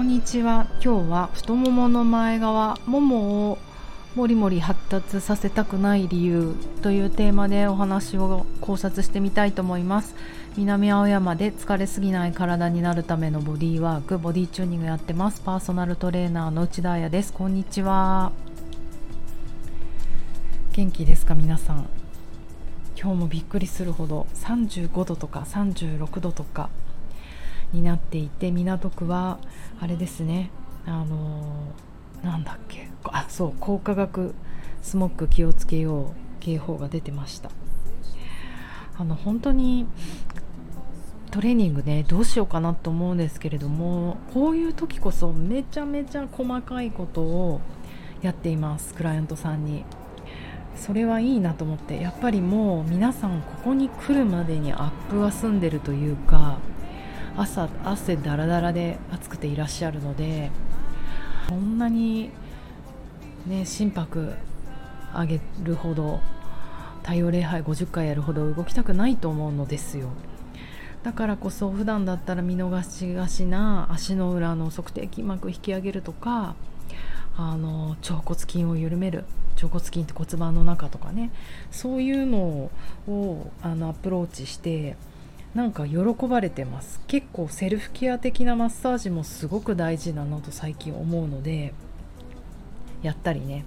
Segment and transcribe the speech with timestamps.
[0.00, 0.66] こんにちは。
[0.82, 3.58] 今日は太ももの前側ももを
[4.14, 10.14] もりもり発達させたくない理由というテーマでお話を考察してみたいと思います。
[10.56, 15.42] 南青山で疲れすぎない体になるためのボディーワークボディチューニングやってます。
[15.42, 17.34] パーソナルトレーナーの内田彩です。
[17.34, 18.32] こんにちは。
[20.72, 21.86] 元気ですか皆さん。
[22.98, 26.70] 今日もびっくりするほど35度とか36度とか。
[27.72, 29.38] になっていて港区は
[29.80, 30.50] あれですね。
[30.86, 31.72] あの、
[32.22, 32.88] なんだっけ。
[33.04, 34.34] あそう高化学
[34.82, 36.06] スモッグ気をつけよう
[36.40, 37.50] 警報が出てました。
[38.98, 39.86] あの本当に
[41.30, 47.60] トレーニングねどうしようかなと思うんですけれどもこういう時こそめちゃめちゃ細かいことを
[48.20, 49.84] やっていますクライアントさんに。
[50.76, 56.58] それはいいなと思ってやっぱりもう皆さんここに来るまでにアップは済んでるというか
[57.40, 60.50] 朝汗だらだらで暑くていらっしゃるので
[61.48, 62.30] こんなに
[63.46, 64.34] ね心拍
[65.14, 66.20] 上げるほど
[67.02, 70.10] 太陽礼拝50回やるほど動きたくないと思うのですよ。
[71.02, 76.54] だからこそ普段だったら見逃しがちな足の裏の測定筋膜引き上げるとか
[77.38, 81.30] あの腸骨筋を緩める腸骨筋って骨盤の中とかね
[81.70, 82.70] そういうの
[83.08, 84.98] をあのアプローチして
[85.54, 85.98] なんか喜
[86.28, 87.00] ばれてます。
[87.06, 91.74] 結構セルフケア的なマッサージもすごく大事だなと最近思うので
[93.02, 93.64] やったりね。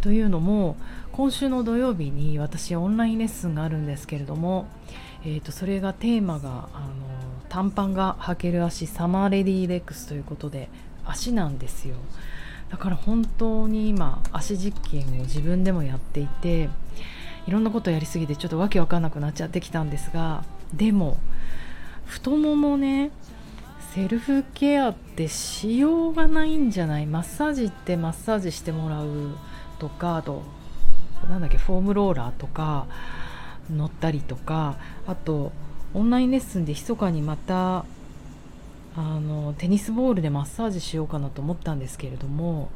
[0.00, 0.76] というのも
[1.12, 4.66] 今週の土曜日に私オンラインレッスンがあるんですけれども、
[5.24, 6.94] えー、とそれがテーマがあの
[7.48, 10.68] 短パンが履ける足サマーレディーレックスということで
[11.04, 11.96] 足なんですよ。
[12.68, 16.68] だから本当に今足実験を自分でもやっていて
[17.46, 20.42] いろんなことやりすぎてちょっとわけわかんなくなっちゃってきたんですが
[20.74, 21.18] でも
[22.04, 23.10] 太ももね
[23.94, 27.06] セルフケアってしようがないんじゃない？
[27.06, 29.36] マッサージってマッサージしてもらう
[29.78, 30.42] とかあと
[31.30, 32.86] なんだっけフォームローラーとか
[33.74, 34.76] 乗ったりとか
[35.06, 35.52] あと
[35.94, 37.86] オンラインレッスンで密かにまた
[38.98, 42.70] あのテニスボールでマッサージしようかなと思ったんですけれども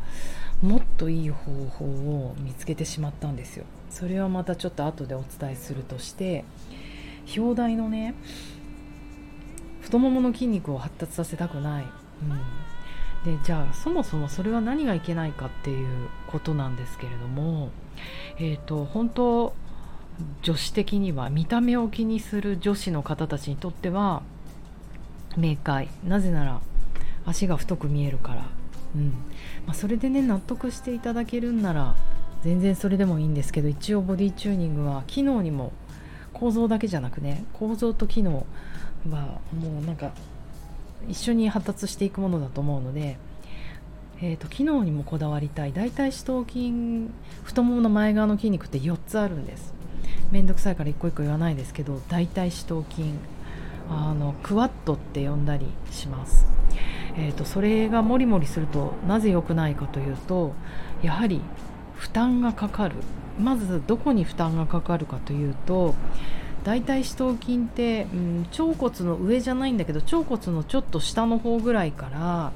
[0.63, 3.65] もっといい方法を見つけてしまったんですよ。
[3.91, 6.45] それはまたちょっと後でお伝えするとして
[7.37, 8.15] 表題のね
[9.81, 11.85] 太ももの筋肉を発達させたくない、
[13.25, 17.71] うん、でじゃあそもそもそれは何がいけないかっていうことなんですけれども
[18.39, 19.55] えっ、ー、と本当
[20.43, 24.23] 女子的には見た目を気にする女子の方たちにとっては
[25.37, 25.89] 明快。
[26.05, 26.61] なぜなら
[27.25, 28.47] 足が太く見えるから、
[28.97, 29.11] うん。
[29.67, 31.95] まあ、それでね納得していただけるんなら
[32.43, 35.73] 全然それでもいいんですけど一応ボディチューニングは機能にも
[36.33, 38.47] 構造だけじゃなくね構造と機能
[39.09, 40.13] はもうなんか
[41.09, 43.17] 一緒に発達していくものだと思うので、
[44.21, 45.73] えーと、機能にもこだわりたい。
[45.73, 46.73] 大腿四頭筋
[47.43, 49.73] 太ももの前側の筋肉って4つあるんです。
[50.31, 53.15] めんどくさいから一個一個言わないですけど大腿四頭筋
[53.89, 56.47] あのクワッドって呼んだりします、
[57.17, 60.55] えーとそれがモリモリするとなぜ良くないかというと
[61.03, 61.41] やはり
[61.97, 62.95] 負担がかかる。
[63.41, 65.95] まずどこに負担がかかるかというと
[66.65, 72.53] 大腿四頭筋って、うん、腸骨の上じゃないんだけど腸骨のちょっと下の方ぐらいから、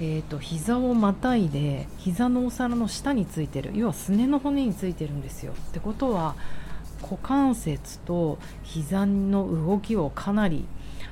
[0.00, 5.52] えーと、膝をまたいで膝のお皿の下についてる要はすねの骨についてるんですよ。
[5.52, 6.34] ってことは
[7.02, 10.64] 股関節と膝の動きをかなり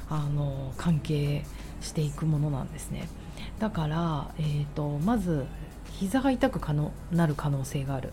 [0.09, 1.45] あの関係
[1.83, 3.09] していくものなんですね。
[3.59, 5.45] だから、えーとまず
[6.03, 8.13] 膝が痛くかのなる可能性がある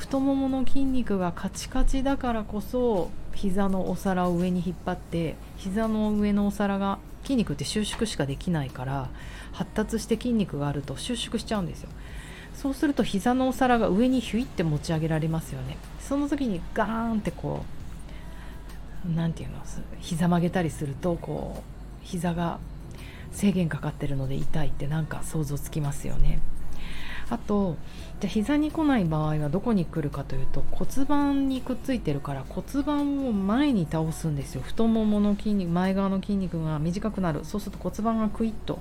[0.00, 9.10] 太ももの筋肉がカチカチだからこそ膝のお皿を上に引っ張って膝の上のお皿が筋肉って収縮しかできないから
[9.52, 11.90] 発達して筋肉があると収縮しちゃうんですよ。
[12.54, 15.76] そうすると膝のお皿が上にヒュイって持ち上げられますよね。
[16.00, 17.66] その時にガーンってこ
[19.06, 19.62] う何て言うの
[19.98, 21.62] 膝曲げたりするとこう
[22.02, 22.58] 膝が
[23.32, 26.40] 制限かかってるので痛いってなんか想像つきますよね。
[27.30, 27.76] あと
[28.20, 34.62] じゃあ膝に来ない場合はどこに来るかというと骨盤にくっついてるから骨盤を前に倒すんですよ。
[34.62, 37.44] 太ももの筋肉前側の筋肉が短くなる。
[37.44, 38.80] そうすると骨盤がクイッと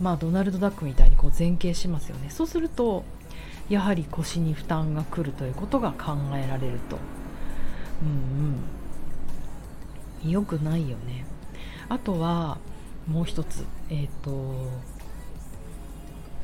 [0.00, 2.30] まあドナルド・ダックみたいにこう前傾しますよね。
[2.30, 3.04] そうすると
[3.68, 6.98] やはり腰に負担が来るということが考えられると。
[8.02, 8.62] うん
[10.24, 10.30] うん。
[10.30, 11.26] よくないよね。
[11.88, 12.58] あとは
[13.06, 13.64] もう一つ。
[13.90, 14.70] えっ、ー、と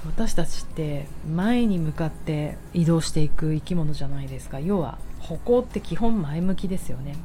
[0.06, 4.60] 私たちって前に向かって移動していく生き物じゃないですか。
[4.60, 7.16] 要は歩行って基本前向きですよね。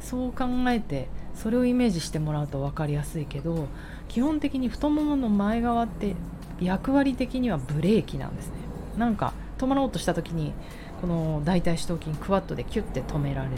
[0.00, 3.66] そう考えてそれをイメージしてもらうと分かりやすいけど
[4.08, 6.14] 基本的に太ももの前側って
[6.60, 8.54] 役割的にはブレーキなんですね。
[8.96, 10.52] なんか止まろうとした時に
[11.00, 13.56] この大腿四頭筋クワッドでキュッて止められる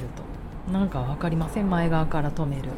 [0.67, 0.73] と。
[0.73, 1.71] なんか分かりません？
[1.71, 2.69] 前側から止める。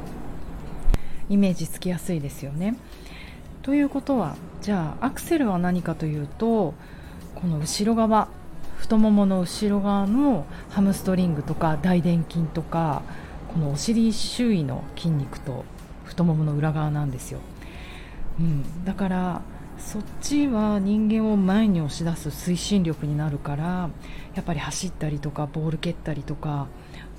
[1.28, 2.76] イメージつきやすいですよね。
[3.62, 6.74] ということはじゃあアクセルは何かというと
[7.34, 8.28] この後ろ側
[8.76, 13.02] 太ももの後ろ側のハムストリングとか大臀筋とか
[13.52, 15.64] このお尻周囲の筋肉と
[16.04, 17.38] 太ももの裏側なんですよ、
[18.40, 19.42] うん、だから
[19.78, 23.90] そっちは人間を前に押し出す推進力になるから
[24.34, 26.66] やっぱり走ったりとかボール蹴ったりとか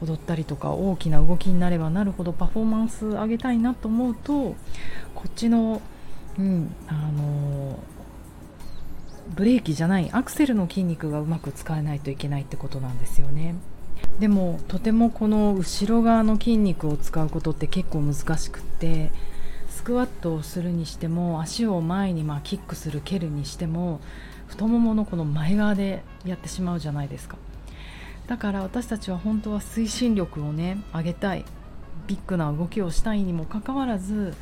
[0.01, 4.55] 踊ったりとか大きな動きになればなるほどパフォーマンス上げたいなと思うと
[5.13, 5.81] こっちの、
[6.37, 6.75] うん。
[6.87, 7.79] あの
[9.35, 13.55] ブレーキじゃないアクセルの筋肉がうまく使えないといけないってことなんですよね。
[14.19, 19.11] でもとてもこの後ろ側の筋肉を使うことって結構難しくって
[19.69, 24.01] スクワットをするにしても足を前にまあキックする蹴るにしても
[24.47, 27.37] 太もものこの前側でやってしまうじゃないですか。
[28.27, 31.45] だから私たちは本当は推進力をね上げたい。
[32.05, 34.33] ビッグな動きをしたいにもかかわらず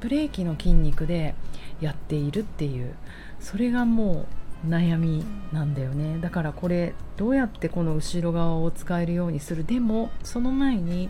[0.00, 1.34] ブレーキの筋肉で
[1.80, 2.94] やっているっていう
[3.38, 4.26] それがも
[4.64, 6.18] う悩みなんだよね。
[6.20, 9.64] だからこれどうやってこの後ろ側を使えるようにする？
[9.64, 11.08] でもその前に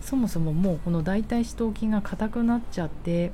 [0.00, 3.30] そもそももうこの大腿四頭筋が硬くなっちゃって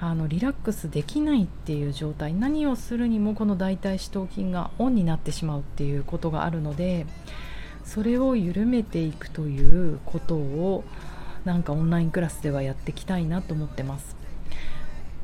[0.00, 2.34] あのリラックスできないっていう状態。
[2.34, 7.06] 何をするにもこの大腿四頭筋がオンになってしまうっていうことがあるので
[7.84, 10.82] それを緩めていくということを
[11.44, 14.17] なんかオンラインクラスではやっていきたいなと思ってます。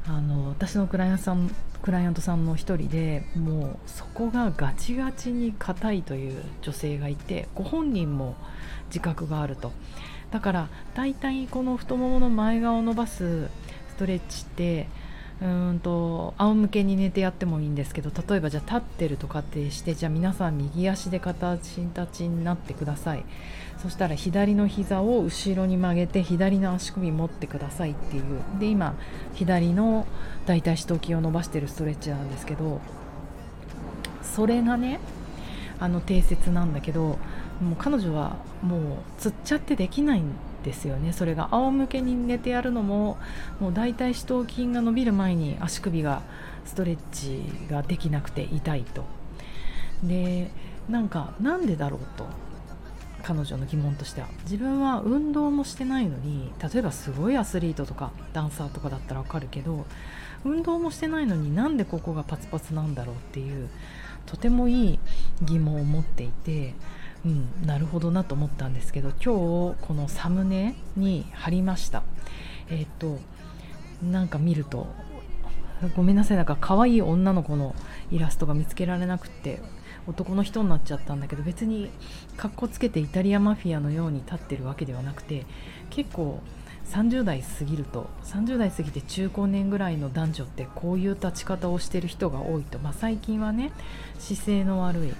[0.06, 1.50] あの私のクライアントさん
[1.82, 8.36] クライアントさんの一人でもうそこがガチガチに硬いという女性がいてご本人も
[8.86, 9.72] 自覚があると。
[10.30, 13.48] だから大体この太ももの前側を伸ばす
[13.90, 14.88] ストレッチって
[15.42, 23.25] うんと仰向けに寝てやってもいいんですけど例えばじゃあ立ってると仮定してじゃあ皆さん右足で形立ちになってください。
[23.78, 28.25] そしたら左の膝を後ろに曲げて左の足首持ってくださいっていう。
[28.58, 28.94] で今
[29.34, 30.06] 左の
[30.46, 32.80] 大腿四頭筋を伸ばしてるストレッチなんですけど
[34.22, 35.00] それがね
[35.80, 37.19] あの定説なんだけど
[37.60, 38.80] もう彼女はもう
[39.19, 40.25] つっちゃってできないん
[40.64, 41.12] ですよね。
[41.12, 43.19] それが仰向けに寝てやるのも
[43.61, 46.22] もう大体四頭筋が伸びる前に足首が
[46.64, 49.05] ストレッチができなくて痛いと。
[50.02, 50.50] で
[50.88, 52.26] なんかなんでだろうと。
[53.26, 54.26] 彼女の疑問としては。
[54.43, 59.87] 自分は運動もしてないのに例えばすごいアスリートとかダンサーとかだったらわかるけど
[60.44, 63.70] 運動もしてないのになんでここがパツパツなんだろうっていう
[64.26, 64.99] とてもいい
[65.40, 66.75] 疑問を持っていて
[67.25, 72.03] うん、なるほどなと思ったんですけど今日このサムネに貼りました。
[72.71, 73.19] えっ、と
[74.03, 74.87] なんか見ると
[75.97, 77.75] ごめんなさいなんか可愛い女の子の
[78.11, 79.61] イラストが見つけられなくて
[80.06, 81.91] 男の人になっちゃったんだけど別に
[82.37, 85.47] かっこつけてイタリアマフィアのように立ってるわけではなくて
[85.91, 86.41] 結構
[86.91, 93.73] 30代過ぎると30代過ぎて中高年ぐらいの男女ってこういう立ち方をしてる人が多いと、まあ、最近はね
[94.19, 95.15] 姿勢の悪い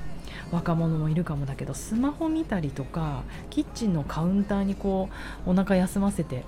[0.52, 5.08] 若者もいるかもだけどスマホ見たりとかキッチンのカウンターにこ
[5.46, 6.44] うお腹休ませて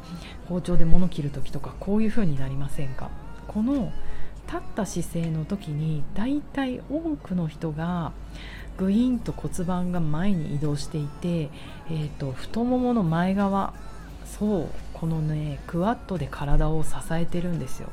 [0.48, 3.10] 包丁で物切る時とかこういう風になりませんか？
[3.48, 3.92] この
[4.46, 8.12] 立った姿勢の時にだいたい多くの人が
[8.76, 13.72] グイーンと骨盤が前に移動していて、えーと、太ももの前側
[14.26, 17.88] そうこのねクワッドで体を支えてるんですよ。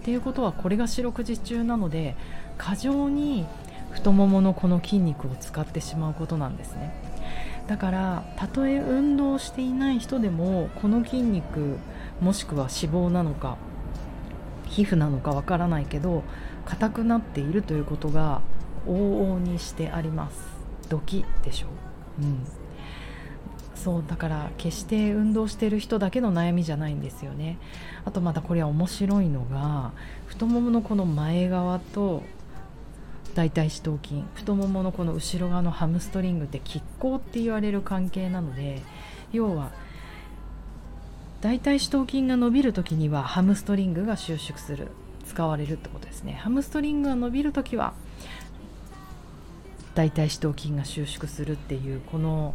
[0.00, 2.16] っていうことはこれが四六時中なので
[2.56, 3.46] 過剰に
[3.92, 6.92] 太もものこの筋肉を使ってしまうことなんですね。
[7.66, 11.76] だからたとえ運動していない人でもこの筋肉
[12.20, 13.58] もしくは脂肪なのか
[14.66, 16.24] 皮膚なのかわからないけど
[16.64, 18.40] 硬くなっているということが
[18.86, 20.38] 往々にしてあります。
[20.88, 21.68] ドキでしょ。
[22.20, 22.40] う、うん、
[23.74, 27.58] そうだから決して運動してる人だけの悩みじゃないんですよね。
[28.04, 29.92] あとまたこれは面白いのが
[30.26, 32.22] 太もものこの前側と
[33.34, 34.22] 大腿四頭筋。
[34.34, 38.82] 太もものこの後ろ側のハムストリングって拮抗って言われる関係なので
[39.32, 39.70] 要は
[41.40, 44.88] 大腿四頭筋が伸びる時にはハムストリングが収縮する
[45.26, 46.34] 使われるってことですね。
[46.34, 47.94] ハムストリングが伸びる時は
[49.94, 52.54] 大腿四頭筋が収縮するっていうこの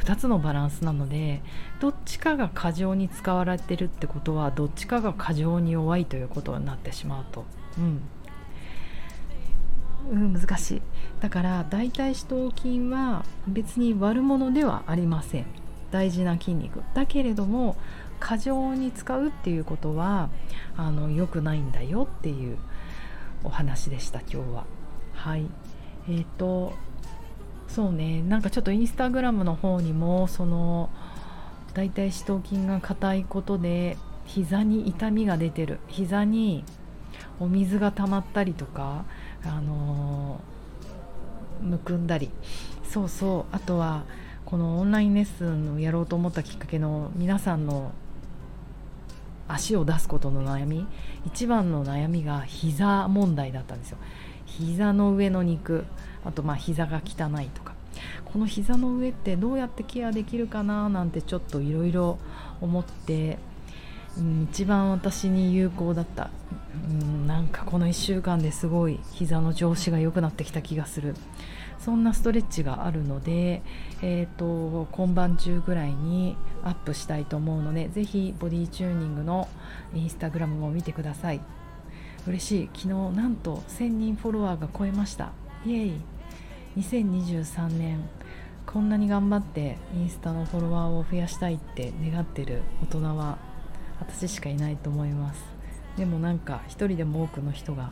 [0.00, 1.42] 2つのバランスなので
[1.80, 7.44] どっちかが過剰に使われてるってことはどっちかが過剰に弱いということになってしまうと、
[7.78, 8.00] うん、
[10.10, 10.82] うん、難しい。
[11.20, 15.46] だから大腿四頭筋は別に悪者ではありません。
[15.90, 16.82] 大事な筋肉。
[16.94, 17.76] だけれども
[18.18, 20.28] 過剰に使うっていうことは
[20.76, 22.58] あの良くないんだよっていう
[23.44, 24.64] お話でした今日は。
[25.14, 25.46] はい。
[26.08, 26.72] えーと
[27.68, 28.20] そうね。
[28.22, 30.90] なんかちょっとインスタグラムの方にもその
[31.72, 35.78] だいたい四頭筋が硬いことで膝に痛みが出てる。
[35.86, 36.64] 膝に
[37.38, 39.04] お水が溜まったりとか、
[39.44, 40.40] あの、
[41.62, 42.30] むくんだり。
[42.84, 43.54] そうそう。
[43.54, 44.04] あとは
[44.44, 47.92] このオンラインレッスンをやろうと思ったきっかけの皆さんの
[49.46, 50.86] 足を出すことの悩み。
[51.26, 53.98] 一番の悩みが膝問題だったんですよ。
[54.46, 55.84] 膝の上の肉。
[56.24, 57.74] あとまあ膝が汚いとか。
[58.24, 62.18] この膝の上ってどうやってケアできるかななんてちょっといろいろ
[62.60, 63.38] 思って、
[64.50, 66.30] 一番私に有効だった、
[66.90, 71.14] うん、なんかこの1週間ですごい膝の調子が良くなってきた気がする。
[71.78, 73.62] そんなストレッチがあるので、
[74.02, 79.48] えーと、今晩中ぐらいにアップしたいと思うのでぜひボディチューニングの
[79.94, 81.40] インスタグラムも見てください。
[82.26, 82.70] 嬉しい。
[82.74, 85.32] 昨日なんと1000人フォロワーが超えました。
[85.64, 85.92] イエイ。
[86.76, 88.08] 2023年
[88.66, 93.38] こんなに頑張ってインスタのフォロワーを増やしたいって願ってる大人は
[94.00, 95.42] 私しかいないと思います。
[95.96, 97.90] でもなんか一人でも多くの人が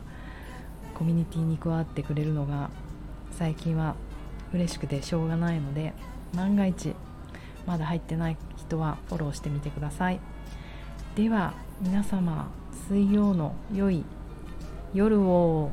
[0.95, 2.69] コミュニティに加わってくれるのが
[3.31, 3.95] 最近は
[4.53, 5.93] 嬉しくてしょうがないので
[6.33, 6.95] 万が一
[7.65, 10.19] まだ入ってない人はフォローしてみてください。
[11.15, 12.49] では皆様
[12.87, 14.03] 水曜の良い
[14.93, 15.71] 夜を。